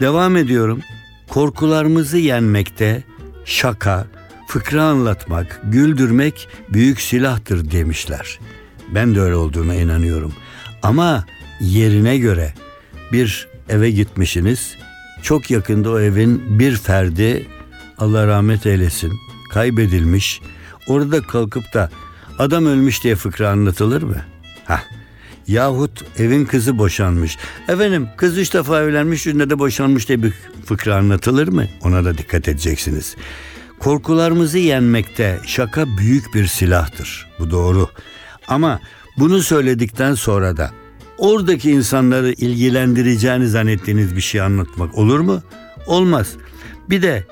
Devam 0.00 0.36
ediyorum. 0.36 0.80
Korkularımızı 1.28 2.18
yenmekte 2.18 3.02
şaka, 3.44 4.06
fıkra 4.46 4.82
anlatmak, 4.82 5.60
güldürmek 5.64 6.48
büyük 6.68 7.00
silahtır 7.00 7.70
demişler. 7.70 8.38
Ben 8.94 9.14
de 9.14 9.20
öyle 9.20 9.34
olduğuna 9.34 9.74
inanıyorum. 9.74 10.32
Ama 10.82 11.24
yerine 11.60 12.18
göre 12.18 12.54
bir 13.12 13.48
eve 13.68 13.90
gitmişsiniz. 13.90 14.76
Çok 15.22 15.50
yakında 15.50 15.90
o 15.90 16.00
evin 16.00 16.58
bir 16.58 16.76
ferdi 16.76 17.46
Allah 17.98 18.26
rahmet 18.26 18.66
eylesin 18.66 19.12
kaybedilmiş. 19.52 20.40
Orada 20.86 21.22
kalkıp 21.22 21.74
da 21.74 21.90
adam 22.38 22.66
ölmüş 22.66 23.04
diye 23.04 23.14
fıkra 23.16 23.50
anlatılır 23.50 24.02
mı? 24.02 24.16
Hah. 24.64 24.82
Yahut 25.46 26.20
evin 26.20 26.44
kızı 26.44 26.78
boşanmış. 26.78 27.38
Efendim 27.68 28.08
kız 28.16 28.38
üç 28.38 28.54
defa 28.54 28.82
evlenmiş 28.82 29.26
yüzünde 29.26 29.50
de 29.50 29.58
boşanmış 29.58 30.08
diye 30.08 30.22
bir 30.22 30.32
fıkra 30.64 30.96
anlatılır 30.96 31.48
mı? 31.48 31.66
Ona 31.82 32.04
da 32.04 32.18
dikkat 32.18 32.48
edeceksiniz. 32.48 33.16
Korkularımızı 33.78 34.58
yenmekte 34.58 35.40
şaka 35.46 35.98
büyük 35.98 36.34
bir 36.34 36.46
silahtır. 36.46 37.26
Bu 37.38 37.50
doğru. 37.50 37.88
Ama 38.48 38.80
Bunu 39.18 39.42
söyledikten 39.42 40.14
sonra 40.14 40.56
da 40.56 40.70
oradaki 41.20 41.70
insanları 41.70 42.32
ilgilendireceğini 42.32 43.48
zannettiğiniz 43.48 44.16
bir 44.16 44.20
şey 44.20 44.40
anlatmak 44.40 44.98
olur 44.98 45.20
mu? 45.20 45.42
Olmaz. 45.86 46.32
Bir 46.90 47.02
de 47.02 47.24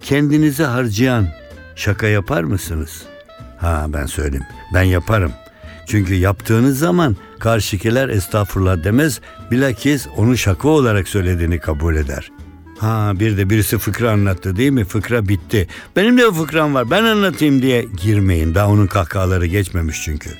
kendinizi 0.00 0.64
harcayan 0.64 1.28
şaka 1.76 2.06
yapar 2.06 2.44
mısınız? 2.44 3.02
Ha 3.58 3.86
ben 3.88 4.06
söyleyeyim. 4.06 4.46
Ben 4.74 4.82
yaparım. 4.82 5.32
Çünkü 5.86 6.14
yaptığınız 6.14 6.78
zaman 6.78 7.16
karşıkiler 7.38 8.08
estağfurullah 8.08 8.84
demez. 8.84 9.20
Bilakis 9.50 10.06
onu 10.16 10.36
şaka 10.36 10.68
olarak 10.68 11.08
söylediğini 11.08 11.58
kabul 11.58 11.96
eder. 11.96 12.30
Ha 12.78 13.12
bir 13.14 13.36
de 13.36 13.50
birisi 13.50 13.78
fıkra 13.78 14.10
anlattı 14.10 14.56
değil 14.56 14.70
mi? 14.70 14.84
Fıkra 14.84 15.28
bitti. 15.28 15.68
Benim 15.96 16.18
de 16.18 16.22
bir 16.28 16.34
fıkram 16.34 16.74
var 16.74 16.90
ben 16.90 17.04
anlatayım 17.04 17.62
diye 17.62 17.86
girmeyin. 18.02 18.54
Daha 18.54 18.68
onun 18.68 18.86
kahkahaları 18.86 19.46
geçmemiş 19.46 20.02
çünkü. 20.04 20.30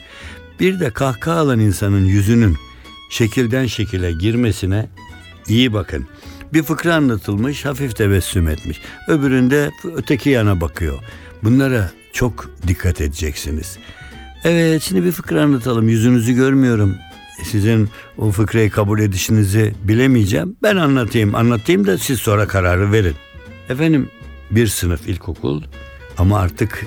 Bir 0.61 0.81
de 0.81 0.91
kahkaha 0.91 1.39
alan 1.39 1.59
insanın 1.59 2.05
yüzünün 2.05 2.57
şekilden 3.11 3.67
şekile 3.67 4.13
girmesine 4.13 4.89
iyi 5.49 5.73
bakın. 5.73 6.07
Bir 6.53 6.63
fıkra 6.63 6.95
anlatılmış 6.95 7.65
hafif 7.65 7.97
tebessüm 7.97 8.49
etmiş. 8.49 8.81
Öbüründe 9.09 9.71
öteki 9.95 10.31
yana 10.31 10.61
bakıyor. 10.61 10.99
Bunlara 11.43 11.91
çok 12.13 12.51
dikkat 12.67 13.01
edeceksiniz. 13.01 13.79
Evet 14.45 14.83
şimdi 14.83 15.05
bir 15.05 15.13
fıkra 15.13 15.43
anlatalım. 15.43 15.89
Yüzünüzü 15.89 16.33
görmüyorum. 16.33 16.97
Sizin 17.45 17.89
o 18.19 18.31
fıkrayı 18.31 18.71
kabul 18.71 19.01
edişinizi 19.01 19.75
bilemeyeceğim. 19.85 20.57
Ben 20.63 20.77
anlatayım 20.77 21.35
anlatayım 21.35 21.87
da 21.87 21.99
siz 21.99 22.19
sonra 22.19 22.47
kararı 22.47 22.93
verin. 22.93 23.15
Efendim 23.69 24.11
bir 24.51 24.67
sınıf 24.67 25.09
ilkokul 25.09 25.63
ama 26.19 26.39
artık 26.39 26.87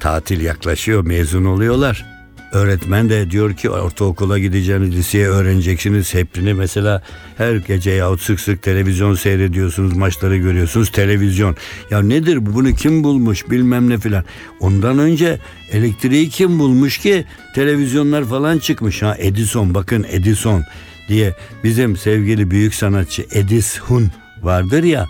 tatil 0.00 0.40
yaklaşıyor 0.40 1.06
mezun 1.06 1.44
oluyorlar. 1.44 2.17
Öğretmen 2.52 3.08
de 3.08 3.30
diyor 3.30 3.54
ki 3.54 3.70
ortaokula 3.70 4.38
gideceğiniz 4.38 4.96
liseye 4.96 5.28
öğreneceksiniz. 5.28 6.14
Hepsini 6.14 6.54
mesela 6.54 7.02
her 7.36 7.56
gece 7.56 7.90
yahut 7.90 8.20
sık 8.20 8.40
sık 8.40 8.62
televizyon 8.62 9.14
seyrediyorsunuz, 9.14 9.96
maçları 9.96 10.36
görüyorsunuz. 10.36 10.92
Televizyon. 10.92 11.56
Ya 11.90 12.02
nedir 12.02 12.46
bu? 12.46 12.54
Bunu 12.54 12.74
kim 12.74 13.04
bulmuş 13.04 13.50
bilmem 13.50 13.90
ne 13.90 13.98
filan. 13.98 14.24
Ondan 14.60 14.98
önce 14.98 15.38
elektriği 15.72 16.28
kim 16.28 16.58
bulmuş 16.58 16.98
ki 16.98 17.24
televizyonlar 17.54 18.24
falan 18.24 18.58
çıkmış. 18.58 19.02
Ha 19.02 19.16
Edison 19.18 19.74
bakın 19.74 20.06
Edison 20.10 20.64
diye 21.08 21.34
bizim 21.64 21.96
sevgili 21.96 22.50
büyük 22.50 22.74
sanatçı 22.74 23.26
Edison 23.32 24.10
vardır 24.42 24.82
ya 24.82 25.08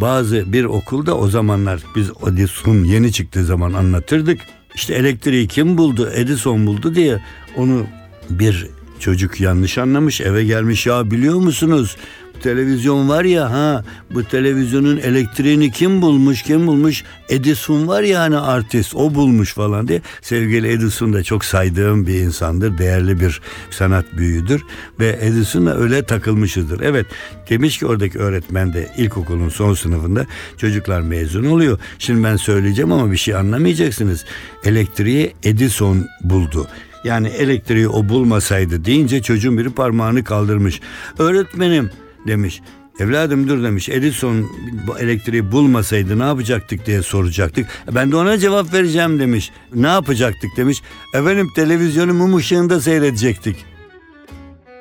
bazı 0.00 0.52
bir 0.52 0.64
okulda 0.64 1.16
o 1.16 1.28
zamanlar 1.28 1.80
biz 1.96 2.10
Edison 2.28 2.84
yeni 2.84 3.12
çıktığı 3.12 3.44
zaman 3.44 3.72
anlatırdık. 3.72 4.40
İşte 4.74 4.94
elektriği 4.94 5.46
kim 5.46 5.78
buldu? 5.78 6.10
Edison 6.14 6.66
buldu 6.66 6.94
diye 6.94 7.22
onu 7.56 7.86
bir 8.30 8.66
çocuk 8.98 9.40
yanlış 9.40 9.78
anlamış 9.78 10.20
eve 10.20 10.44
gelmiş 10.44 10.86
ya 10.86 11.10
biliyor 11.10 11.36
musunuz? 11.36 11.96
Televizyon 12.42 13.08
var 13.08 13.24
ya 13.24 13.50
ha 13.50 13.84
bu 14.14 14.24
televizyonun 14.24 14.96
elektriğini 14.96 15.70
kim 15.70 16.02
bulmuş 16.02 16.42
kim 16.42 16.66
bulmuş? 16.66 17.04
Edison 17.28 17.88
var 17.88 18.02
ya 18.02 18.20
hani 18.20 18.38
artist 18.38 18.94
o 18.94 19.14
bulmuş 19.14 19.54
falan 19.54 19.88
diye. 19.88 20.02
Sevgili 20.22 20.68
Edison 20.68 21.12
da 21.12 21.22
çok 21.22 21.44
saydığım 21.44 22.06
bir 22.06 22.14
insandır 22.14 22.78
değerli 22.78 23.20
bir 23.20 23.40
sanat 23.70 24.04
büyüğüdür 24.16 24.62
ve 25.00 25.18
Edison'la 25.20 25.74
öyle 25.74 26.02
takılmışızdır. 26.02 26.80
Evet 26.80 27.06
demiş 27.50 27.78
ki 27.78 27.86
oradaki 27.86 28.18
öğretmen 28.18 28.72
de 28.72 28.92
ilkokulun 28.96 29.48
son 29.48 29.74
sınıfında 29.74 30.26
çocuklar 30.56 31.00
mezun 31.00 31.44
oluyor. 31.44 31.78
Şimdi 31.98 32.24
ben 32.24 32.36
söyleyeceğim 32.36 32.92
ama 32.92 33.12
bir 33.12 33.16
şey 33.16 33.34
anlamayacaksınız. 33.34 34.24
Elektriği 34.64 35.34
Edison 35.42 36.06
buldu. 36.20 36.66
Yani 37.04 37.28
elektriği 37.28 37.88
o 37.88 38.08
bulmasaydı 38.08 38.84
deyince 38.84 39.22
çocuğun 39.22 39.58
biri 39.58 39.70
parmağını 39.70 40.24
kaldırmış. 40.24 40.80
Öğretmenim 41.18 41.90
demiş. 42.26 42.60
Evladım 42.98 43.48
dur 43.48 43.62
demiş. 43.62 43.88
Edison 43.88 44.50
bu 44.86 44.98
elektriği 44.98 45.52
bulmasaydı 45.52 46.18
ne 46.18 46.22
yapacaktık 46.22 46.86
diye 46.86 47.02
soracaktık. 47.02 47.66
Ben 47.92 48.12
de 48.12 48.16
ona 48.16 48.38
cevap 48.38 48.74
vereceğim 48.74 49.20
demiş. 49.20 49.50
Ne 49.74 49.86
yapacaktık 49.86 50.56
demiş. 50.56 50.82
Efendim 51.14 51.50
televizyonu 51.54 52.14
mum 52.14 52.36
ışığında 52.36 52.80
seyredecektik. 52.80 53.56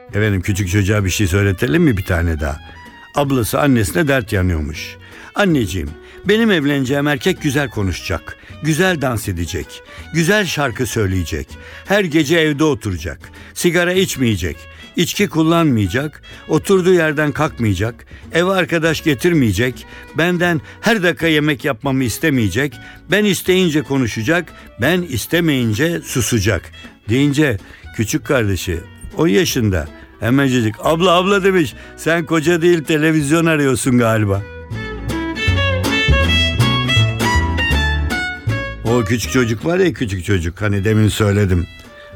Efendim 0.10 0.42
küçük 0.42 0.70
çocuğa 0.70 1.06
bir 1.06 1.10
şey 1.10 1.28
söyletelim 1.28 1.84
mi 1.84 1.98
bir 1.98 2.06
tane 2.06 2.40
daha? 2.40 2.60
Ablası 3.16 3.62
annesine 3.62 4.08
dert 4.08 4.34
yanıyormuş. 4.34 4.98
Anneciğim 5.36 5.90
benim 6.26 6.52
evleneceğim 6.52 7.08
erkek 7.08 7.42
güzel 7.42 7.70
konuşacak, 7.70 8.38
güzel 8.64 9.02
dans 9.02 9.28
edecek, 9.28 9.84
güzel 10.14 10.46
şarkı 10.46 10.86
söyleyecek, 10.86 11.48
her 11.86 12.04
gece 12.04 12.38
evde 12.38 12.64
oturacak, 12.64 13.20
sigara 13.54 13.94
içmeyecek, 13.94 14.58
içki 14.96 15.28
kullanmayacak, 15.28 16.22
oturduğu 16.48 16.94
yerden 16.94 17.32
kalkmayacak, 17.32 18.06
ev 18.34 18.46
arkadaş 18.46 19.04
getirmeyecek, 19.04 19.86
benden 20.18 20.62
her 20.82 21.04
dakika 21.04 21.28
yemek 21.28 21.66
yapmamı 21.66 22.04
istemeyecek, 22.04 22.80
ben 23.12 23.26
isteyince 23.26 23.82
konuşacak, 23.82 24.54
ben 24.82 25.02
istemeyince 25.02 26.02
susacak. 26.02 26.72
Deyince 27.10 27.58
küçük 27.96 28.26
kardeşi 28.26 28.80
10 29.18 29.28
yaşında 29.28 29.88
hemencecik 30.20 30.76
abla 30.84 31.12
abla 31.12 31.44
demiş 31.44 31.74
sen 31.98 32.26
koca 32.26 32.62
değil 32.62 32.84
televizyon 32.84 33.46
arıyorsun 33.46 33.98
galiba. 33.98 34.42
O 38.86 39.04
küçük 39.04 39.32
çocuk 39.32 39.66
var 39.66 39.80
ya 39.80 39.94
küçük 39.94 40.26
çocuk 40.26 40.62
hani 40.62 40.86
demin 40.86 41.08
söyledim. 41.08 41.68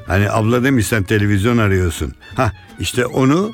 Hani 0.08 0.30
abla 0.32 0.64
demiş 0.64 0.88
sen 0.88 1.04
televizyon 1.04 1.58
arıyorsun. 1.58 2.14
Ha 2.36 2.52
işte 2.80 3.06
onu 3.06 3.54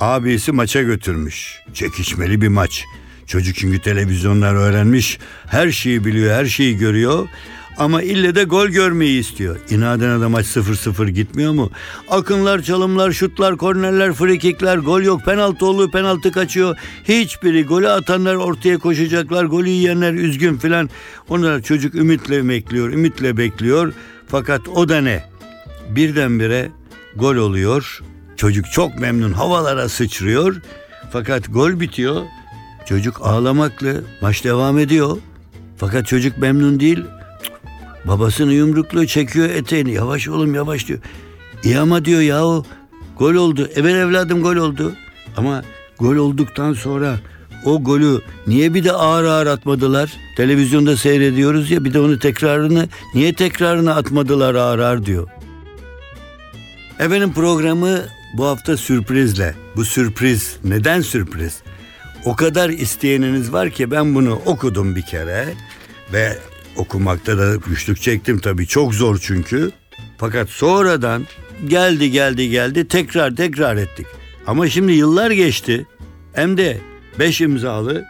abisi 0.00 0.52
maça 0.52 0.82
götürmüş. 0.82 1.58
Çekişmeli 1.74 2.40
bir 2.40 2.48
maç. 2.48 2.84
Çocuk 3.26 3.56
çünkü 3.56 3.78
televizyonlar 3.78 4.54
öğrenmiş. 4.54 5.18
Her 5.46 5.70
şeyi 5.70 6.04
biliyor, 6.04 6.34
her 6.34 6.44
şeyi 6.44 6.76
görüyor. 6.76 7.28
Ama 7.76 8.02
ille 8.02 8.34
de 8.34 8.44
gol 8.44 8.66
görmeyi 8.66 9.20
istiyor. 9.20 9.56
İnadına 9.70 10.20
da 10.20 10.28
maç 10.28 10.46
0-0 10.46 11.08
gitmiyor 11.08 11.52
mu? 11.52 11.70
Akınlar, 12.08 12.62
çalımlar, 12.62 13.12
şutlar, 13.12 13.56
kornerler, 13.56 14.12
frikikler, 14.12 14.78
gol 14.78 15.02
yok, 15.02 15.24
penaltı 15.24 15.66
oluyor, 15.66 15.90
penaltı 15.90 16.32
kaçıyor. 16.32 16.76
Hiçbiri 17.04 17.64
golü 17.64 17.88
atanlar 17.88 18.34
ortaya 18.34 18.78
koşacaklar, 18.78 19.44
golü 19.44 19.68
yiyenler 19.68 20.12
üzgün 20.12 20.56
filan. 20.56 20.90
Onlar 21.28 21.62
çocuk 21.62 21.94
ümitle 21.94 22.48
bekliyor, 22.48 22.88
ümitle 22.88 23.36
bekliyor. 23.36 23.92
Fakat 24.28 24.68
o 24.68 24.88
da 24.88 25.00
ne? 25.00 25.29
Birdenbire 25.90 26.70
gol 27.16 27.36
oluyor. 27.36 28.00
Çocuk 28.36 28.66
çok 28.72 28.98
memnun 28.98 29.32
havalara 29.32 29.88
sıçrıyor. 29.88 30.62
Fakat 31.12 31.52
gol 31.52 31.80
bitiyor. 31.80 32.22
Çocuk 32.86 33.20
ağlamaklı. 33.22 34.04
Maç 34.22 34.44
devam 34.44 34.78
ediyor. 34.78 35.16
Fakat 35.76 36.06
çocuk 36.06 36.38
memnun 36.38 36.80
değil. 36.80 37.04
Babasını 38.04 38.52
yumrukluyor 38.52 39.06
çekiyor 39.06 39.50
eteğini. 39.50 39.92
Yavaş 39.92 40.28
oğlum 40.28 40.54
yavaş 40.54 40.88
diyor. 40.88 40.98
İyi 41.64 41.78
ama 41.78 42.04
diyor 42.04 42.20
yahu 42.20 42.64
gol 43.18 43.34
oldu. 43.34 43.68
Evet 43.74 43.94
evladım 43.94 44.42
gol 44.42 44.56
oldu. 44.56 44.92
Ama 45.36 45.62
gol 45.98 46.16
olduktan 46.16 46.72
sonra 46.72 47.16
o 47.64 47.82
golü 47.82 48.20
niye 48.46 48.74
bir 48.74 48.84
de 48.84 48.92
ağır 48.92 49.24
ağır 49.24 49.46
atmadılar? 49.46 50.12
Televizyonda 50.36 50.96
seyrediyoruz 50.96 51.70
ya 51.70 51.84
bir 51.84 51.94
de 51.94 52.00
onu 52.00 52.18
tekrarını 52.18 52.88
niye 53.14 53.34
tekrarını 53.34 53.94
atmadılar 53.94 54.54
ağır 54.54 54.78
ağır 54.78 55.06
diyor. 55.06 55.28
Efendim 57.00 57.32
programı 57.32 57.98
bu 58.34 58.46
hafta 58.46 58.76
sürprizle. 58.76 59.54
Bu 59.76 59.84
sürpriz 59.84 60.56
neden 60.64 61.00
sürpriz? 61.00 61.62
O 62.24 62.36
kadar 62.36 62.70
isteyeniniz 62.70 63.52
var 63.52 63.70
ki 63.70 63.90
ben 63.90 64.14
bunu 64.14 64.34
okudum 64.46 64.96
bir 64.96 65.02
kere 65.02 65.54
ve 66.12 66.38
okumakta 66.76 67.38
da 67.38 67.56
güçlük 67.56 68.00
çektim 68.00 68.38
tabii 68.38 68.66
çok 68.66 68.94
zor 68.94 69.18
çünkü. 69.22 69.70
Fakat 70.18 70.48
sonradan 70.48 71.26
geldi 71.68 72.10
geldi 72.10 72.50
geldi 72.50 72.88
tekrar 72.88 73.36
tekrar 73.36 73.76
ettik. 73.76 74.06
Ama 74.46 74.68
şimdi 74.68 74.92
yıllar 74.92 75.30
geçti 75.30 75.86
hem 76.32 76.56
de 76.56 76.78
beş 77.18 77.40
imzalı 77.40 78.04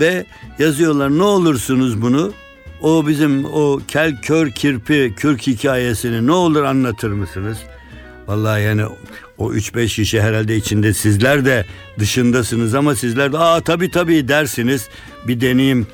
ve 0.00 0.26
yazıyorlar 0.58 1.18
ne 1.18 1.22
olursunuz 1.22 2.02
bunu 2.02 2.32
o 2.80 3.06
bizim 3.06 3.44
o 3.44 3.80
kel 3.88 4.20
kör 4.22 4.50
kirpi 4.50 5.12
kürk 5.16 5.46
hikayesini 5.46 6.26
ne 6.26 6.32
olur 6.32 6.62
anlatır 6.62 7.10
mısınız? 7.10 7.58
Vallahi 8.26 8.62
yani 8.62 8.84
o 9.38 9.52
3-5 9.52 9.86
kişi 9.86 10.22
herhalde 10.22 10.56
içinde 10.56 10.94
sizler 10.94 11.44
de 11.44 11.66
dışındasınız 11.98 12.74
ama 12.74 12.94
sizler 12.94 13.32
de 13.32 13.38
aa 13.38 13.60
tabii 13.60 13.90
tabii 13.90 14.28
dersiniz. 14.28 14.88
Bir 15.28 15.40
deneyeyim. 15.40 15.86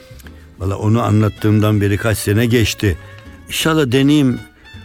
Vallahi 0.59 0.79
onu 0.79 1.03
anlattığımdan 1.03 1.81
beri 1.81 1.97
kaç 1.97 2.19
sene 2.19 2.47
geçti. 2.47 2.97
İnşallah 3.49 3.93
deneyeyim 3.93 4.41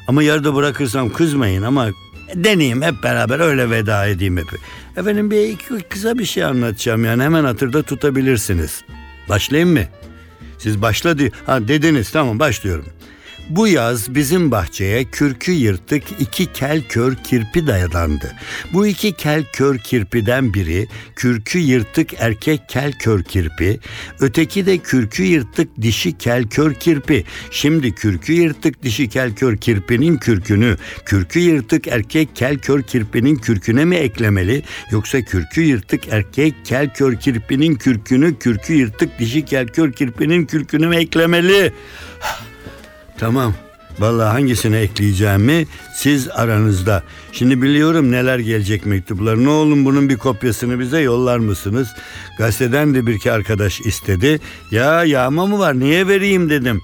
ama 0.08 0.24
yarıda 0.24 0.56
bırakırsam 0.56 1.10
kızmayın 1.10 1.62
ama 1.64 1.90
deneyeyim 2.36 2.82
hep 2.82 3.04
beraber 3.04 3.40
öyle 3.40 3.70
veda 3.70 4.08
edeyim 4.08 4.38
hep. 4.38 4.48
Efendim 4.98 5.32
bir 5.32 5.50
iki 5.50 5.80
kısa 5.90 6.18
bir 6.20 6.26
şey 6.26 6.44
anlatacağım 6.44 7.06
yani 7.06 7.24
hemen 7.24 7.44
hatırda 7.44 7.84
tutabilirsiniz. 7.84 8.82
Başlayayım 9.30 9.74
mı? 9.74 9.84
Siz 10.58 10.82
başla 10.82 11.18
diyor. 11.18 11.32
Ha 11.46 11.68
dediniz 11.68 12.12
tamam 12.12 12.40
başlıyorum. 12.40 12.86
Bu 13.50 13.68
yaz 13.68 14.16
bizim 14.16 14.52
bahçeye 14.52 15.04
kürkü 15.04 15.52
yırtık 15.52 16.04
iki 16.20 16.54
kel 16.54 16.82
kör 16.90 17.16
kirpi 17.16 17.68
dayandı. 17.68 18.36
Bu 18.74 18.88
iki 18.88 19.14
kel 19.14 19.44
kör 19.54 19.78
kirpiden 19.78 20.54
biri 20.54 20.88
kürkü 21.16 21.60
yırtık 21.60 22.10
erkek 22.20 22.70
kel 22.70 22.94
kör 23.00 23.24
kirpi, 23.24 23.80
öteki 24.20 24.66
de 24.66 24.78
kürkü 24.78 25.24
yırtık 25.24 25.82
dişi 25.82 26.18
kel 26.18 26.48
kör 26.48 26.74
kirpi. 26.74 27.24
Şimdi 27.52 27.96
kürkü 27.96 28.34
yırtık 28.34 28.84
dişi 28.84 29.10
kel 29.10 29.36
kör 29.36 29.58
kirpinin 29.58 30.18
kürkünü 30.18 30.78
kürkü 31.06 31.40
yırtık 31.40 31.88
erkek 31.88 32.36
kel 32.36 32.58
kör 32.58 32.82
kirpinin 32.82 33.36
kürküne 33.36 33.86
mi 33.86 33.96
eklemeli 33.96 34.64
yoksa 34.92 35.22
kürkü 35.22 35.62
yırtık 35.62 36.08
erkek 36.08 36.56
kel 36.64 36.94
kör 36.94 37.16
kirpinin 37.16 37.76
kürkünü 37.76 38.40
kürkü 38.40 38.74
yırtık 38.74 39.20
dişi 39.20 39.46
kel 39.46 39.68
kör 39.68 39.92
kirpinin 39.92 40.46
kürküne 40.46 40.88
mi 40.88 40.96
eklemeli? 40.96 41.74
Tamam. 43.18 43.54
Vallahi 44.00 44.32
hangisine 44.32 44.80
ekleyeceğimi 44.80 45.68
siz 45.96 46.30
aranızda. 46.30 47.04
Şimdi 47.32 47.62
biliyorum 47.62 48.12
neler 48.12 48.40
gelecek 48.40 48.86
mektuplar. 48.86 49.44
Ne 49.44 49.50
olun 49.50 49.86
bunun 49.86 50.10
bir 50.10 50.18
kopyasını 50.18 50.80
bize 50.80 51.00
yollar 51.00 51.38
mısınız? 51.38 51.88
Gazeteden 52.38 52.94
de 52.94 53.08
bir 53.08 53.14
iki 53.14 53.32
arkadaş 53.32 53.82
istedi. 53.82 54.40
Ya 54.72 55.04
yağma 55.04 55.46
mı 55.46 55.60
var 55.60 55.80
niye 55.80 56.08
vereyim 56.08 56.50
dedim. 56.50 56.82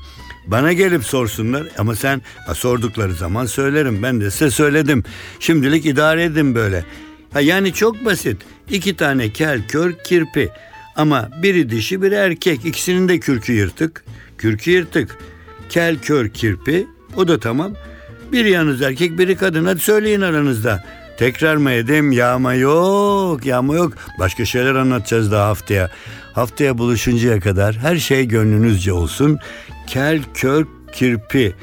Bana 0.48 0.74
gelip 0.74 1.04
sorsunlar 1.04 1.68
ama 1.78 1.96
sen 1.96 2.22
ha, 2.48 2.56
sordukları 2.56 3.13
zaman 3.13 3.46
söylerim. 3.46 4.04
Ben 4.04 4.22
de 4.22 4.32
size 4.32 4.52
söyledim. 4.52 5.04
Şimdilik 5.39 5.86
idare 5.86 6.24
edin 6.24 6.56
böyle. 6.56 6.86
Ha, 7.34 7.42
yani 7.42 7.74
çok 7.74 8.06
basit. 8.06 8.38
İki 8.70 8.96
tane 8.96 9.30
kel 9.30 9.68
kör 9.68 9.94
kirpi. 10.04 10.50
Ama 10.96 11.30
biri 11.44 11.70
dişi 11.70 12.02
biri 12.02 12.15
erkek. 12.15 12.65
İkisinin 12.65 13.08
de 13.08 13.20
kürkü 13.20 13.54
yırtık. 13.54 14.04
Kürkü 14.38 14.72
yırtık. 14.72 15.18
Kel 15.69 15.97
kör 16.01 16.29
kirpi. 16.29 16.88
O 17.15 17.27
da 17.27 17.39
tamam. 17.39 17.73
Biri 18.32 18.49
yalnız 18.49 18.82
erkek 18.82 19.17
biri 19.19 19.36
kadın. 19.36 19.65
Hadi 19.65 19.79
söyleyin 19.79 20.21
aranızda. 20.21 20.84
Tekrar 21.17 21.55
mı 21.55 21.71
edeyim? 21.71 22.12
Yağma 22.12 22.53
yok, 22.53 23.45
yağma 23.45 23.75
yok. 23.75 23.93
Başka 24.19 24.45
şeyler 24.45 24.75
anlatacağız 24.75 25.32
daha 25.32 25.47
haftaya. 25.47 25.89
Haftaya 26.34 26.77
buluşuncaya 26.77 27.39
kadar 27.39 27.77
her 27.77 27.97
şey 27.97 28.27
gönlünüzce 28.27 28.93
olsun. 28.93 29.39
Kel 29.88 30.21
kör 30.34 30.65
kirpi. 30.93 31.55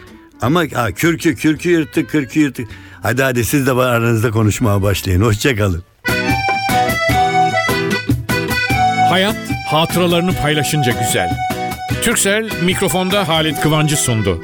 Ama 0.43 0.63
ha, 0.75 0.93
kürkü 0.93 1.37
kürkü 1.37 1.71
yırtık 1.71 2.11
kürkü 2.11 2.41
yırtık. 2.41 2.69
Hadi 3.03 3.23
hadi 3.23 3.45
siz 3.45 3.67
de 3.67 3.73
aranızda 3.73 4.31
konuşmaya 4.31 4.83
başlayın. 4.83 5.21
Hoşçakalın. 5.21 5.83
Hayat 9.09 9.37
hatıralarını 9.71 10.33
paylaşınca 10.43 10.93
güzel. 10.93 11.31
Türksel 11.89 12.51
mikrofonda 12.65 13.29
Halit 13.29 13.61
Kıvancı 13.61 13.97
sundu. 13.97 14.41